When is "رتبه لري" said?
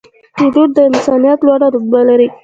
1.73-2.27